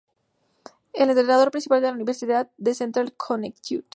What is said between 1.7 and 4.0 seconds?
en la Universidad de Central Connecticut.